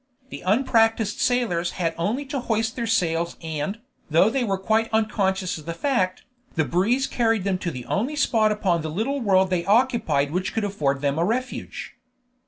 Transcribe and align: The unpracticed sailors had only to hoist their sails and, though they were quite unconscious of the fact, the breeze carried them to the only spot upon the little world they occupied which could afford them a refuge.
The 0.29 0.41
unpracticed 0.41 1.21
sailors 1.21 1.73
had 1.73 1.93
only 1.95 2.25
to 2.25 2.39
hoist 2.39 2.75
their 2.75 2.87
sails 2.87 3.37
and, 3.39 3.79
though 4.09 4.31
they 4.31 4.43
were 4.43 4.57
quite 4.57 4.89
unconscious 4.91 5.59
of 5.59 5.67
the 5.67 5.75
fact, 5.75 6.23
the 6.55 6.65
breeze 6.65 7.05
carried 7.05 7.43
them 7.43 7.59
to 7.59 7.69
the 7.69 7.85
only 7.85 8.15
spot 8.15 8.51
upon 8.51 8.81
the 8.81 8.89
little 8.89 9.21
world 9.21 9.51
they 9.51 9.63
occupied 9.63 10.31
which 10.31 10.55
could 10.55 10.63
afford 10.63 11.01
them 11.01 11.19
a 11.19 11.23
refuge. 11.23 11.97